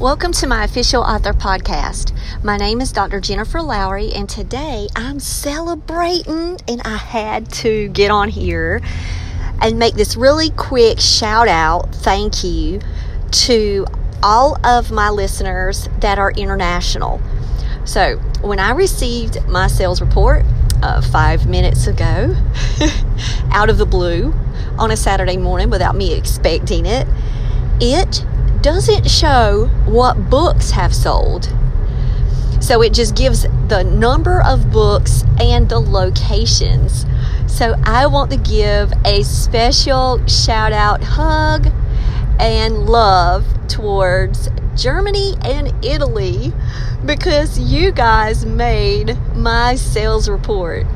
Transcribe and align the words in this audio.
Welcome 0.00 0.32
to 0.32 0.46
my 0.46 0.64
official 0.64 1.02
author 1.02 1.34
podcast. 1.34 2.14
My 2.42 2.56
name 2.56 2.80
is 2.80 2.90
Dr. 2.90 3.20
Jennifer 3.20 3.60
Lowry, 3.60 4.10
and 4.14 4.26
today 4.26 4.88
I'm 4.96 5.20
celebrating, 5.20 6.56
and 6.66 6.80
I 6.86 6.96
had 6.96 7.52
to 7.56 7.88
get 7.88 8.10
on 8.10 8.30
here 8.30 8.80
and 9.60 9.78
make 9.78 9.96
this 9.96 10.16
really 10.16 10.48
quick 10.52 11.00
shout 11.00 11.48
out 11.48 11.94
thank 11.96 12.42
you 12.42 12.80
to 13.30 13.84
all 14.22 14.56
of 14.64 14.90
my 14.90 15.10
listeners 15.10 15.86
that 15.98 16.18
are 16.18 16.30
international. 16.30 17.20
So, 17.84 18.16
when 18.40 18.58
I 18.58 18.70
received 18.70 19.46
my 19.48 19.66
sales 19.66 20.00
report 20.00 20.46
uh, 20.82 21.02
five 21.02 21.46
minutes 21.46 21.86
ago, 21.86 22.34
out 23.52 23.68
of 23.68 23.76
the 23.76 23.84
blue, 23.84 24.32
on 24.78 24.90
a 24.90 24.96
Saturday 24.96 25.36
morning 25.36 25.68
without 25.68 25.94
me 25.94 26.14
expecting 26.14 26.86
it, 26.86 27.06
it 27.82 28.24
doesn't 28.62 29.10
show 29.10 29.66
what 29.86 30.30
books 30.30 30.70
have 30.72 30.94
sold. 30.94 31.52
So 32.60 32.82
it 32.82 32.92
just 32.92 33.16
gives 33.16 33.42
the 33.68 33.82
number 33.84 34.42
of 34.42 34.70
books 34.70 35.24
and 35.40 35.68
the 35.68 35.80
locations. 35.80 37.06
So 37.46 37.74
I 37.84 38.06
want 38.06 38.30
to 38.30 38.36
give 38.36 38.92
a 39.04 39.22
special 39.22 40.24
shout 40.26 40.72
out, 40.72 41.02
hug, 41.02 41.68
and 42.38 42.86
love 42.86 43.46
towards 43.68 44.48
Germany 44.76 45.34
and 45.42 45.72
Italy 45.84 46.52
because 47.04 47.58
you 47.58 47.92
guys 47.92 48.46
made 48.46 49.18
my 49.34 49.74
sales 49.74 50.28
report. 50.28 50.86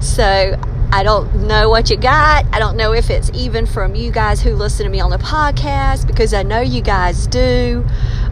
So 0.00 0.58
I 0.94 1.04
don't 1.04 1.46
know 1.46 1.70
what 1.70 1.88
you 1.88 1.96
got. 1.96 2.44
I 2.52 2.58
don't 2.58 2.76
know 2.76 2.92
if 2.92 3.08
it's 3.08 3.30
even 3.32 3.64
from 3.64 3.94
you 3.94 4.10
guys 4.10 4.42
who 4.42 4.54
listen 4.54 4.84
to 4.84 4.90
me 4.90 5.00
on 5.00 5.10
the 5.10 5.16
podcast 5.16 6.06
because 6.06 6.34
I 6.34 6.42
know 6.42 6.60
you 6.60 6.82
guys 6.82 7.26
do. 7.26 7.82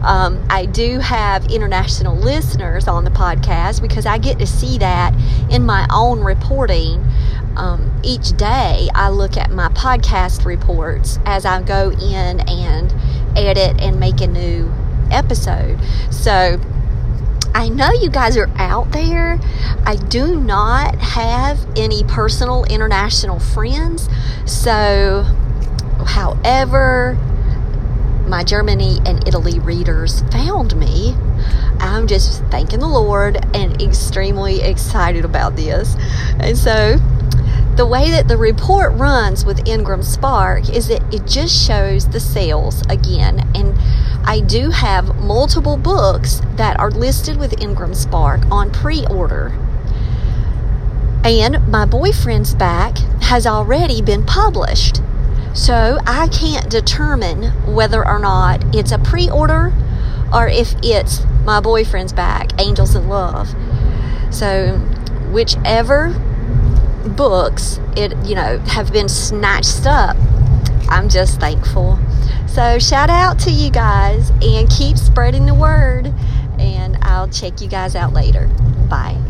Um, 0.03 0.45
I 0.47 0.67
do 0.67 0.99
have 0.99 1.51
international 1.51 2.15
listeners 2.15 2.87
on 2.87 3.03
the 3.03 3.09
podcast 3.09 3.81
because 3.81 4.05
I 4.05 4.19
get 4.19 4.37
to 4.37 4.45
see 4.45 4.77
that 4.77 5.15
in 5.49 5.65
my 5.65 5.87
own 5.91 6.21
reporting. 6.21 7.03
Um, 7.55 7.99
each 8.03 8.37
day, 8.37 8.89
I 8.93 9.09
look 9.09 9.37
at 9.37 9.49
my 9.49 9.69
podcast 9.69 10.45
reports 10.45 11.17
as 11.25 11.45
I 11.45 11.63
go 11.63 11.89
in 11.89 12.41
and 12.41 12.93
edit 13.35 13.81
and 13.81 13.99
make 13.99 14.21
a 14.21 14.27
new 14.27 14.71
episode. 15.09 15.79
So, 16.11 16.61
I 17.53 17.69
know 17.69 17.91
you 17.91 18.09
guys 18.09 18.37
are 18.37 18.49
out 18.55 18.91
there. 18.91 19.39
I 19.85 19.95
do 19.95 20.39
not 20.39 20.95
have 20.99 21.59
any 21.75 22.03
personal 22.03 22.63
international 22.65 23.39
friends. 23.39 24.09
So, 24.45 25.23
however, 26.05 27.17
my 28.27 28.43
Germany 28.43 28.99
and 29.05 29.27
Italy 29.27 29.59
readers 29.59 30.21
found 30.31 30.75
me, 30.77 31.15
I'm 31.79 32.07
just 32.07 32.43
thanking 32.45 32.79
the 32.79 32.87
Lord 32.87 33.37
and 33.53 33.81
extremely 33.81 34.61
excited 34.61 35.25
about 35.25 35.55
this. 35.55 35.95
And 36.39 36.57
so, 36.57 36.97
the 37.75 37.85
way 37.85 38.11
that 38.11 38.27
the 38.27 38.37
report 38.37 38.93
runs 38.93 39.45
with 39.45 39.67
Ingram 39.67 40.03
Spark 40.03 40.69
is 40.69 40.87
that 40.89 41.01
it 41.13 41.25
just 41.25 41.67
shows 41.67 42.07
the 42.07 42.19
sales 42.19 42.81
again. 42.87 43.39
And 43.55 43.77
I 44.23 44.39
do 44.39 44.69
have 44.69 45.19
multiple 45.21 45.77
books 45.77 46.41
that 46.55 46.79
are 46.79 46.91
listed 46.91 47.37
with 47.37 47.61
Ingram 47.61 47.93
Spark 47.93 48.41
on 48.51 48.71
pre 48.71 49.05
order. 49.07 49.57
And 51.23 51.67
my 51.67 51.85
boyfriend's 51.85 52.55
back 52.55 52.97
has 53.21 53.45
already 53.45 54.01
been 54.01 54.25
published. 54.25 55.01
So 55.53 55.99
I 56.07 56.27
can't 56.29 56.69
determine 56.69 57.51
whether 57.73 58.07
or 58.07 58.19
not 58.19 58.75
it's 58.75 58.91
a 58.91 58.97
pre 58.97 59.29
order 59.29 59.73
or 60.33 60.47
if 60.47 60.75
it's 60.81 61.25
my 61.43 61.59
boyfriend's 61.59 62.13
back, 62.13 62.59
Angels 62.59 62.95
in 62.95 63.09
Love. 63.09 63.53
So 64.31 64.77
whichever 65.31 66.09
books 67.15 67.79
it 67.95 68.15
you 68.25 68.35
know 68.35 68.59
have 68.59 68.93
been 68.93 69.09
snatched 69.09 69.85
up, 69.85 70.15
I'm 70.91 71.07
just 71.07 71.39
thankful. 71.39 71.97
So, 72.47 72.79
shout 72.79 73.09
out 73.09 73.39
to 73.39 73.51
you 73.51 73.71
guys 73.71 74.29
and 74.41 74.69
keep 74.69 74.97
spreading 74.97 75.45
the 75.45 75.53
word. 75.53 76.13
And 76.59 76.97
I'll 77.01 77.29
check 77.29 77.61
you 77.61 77.69
guys 77.69 77.95
out 77.95 78.13
later. 78.13 78.47
Bye. 78.89 79.21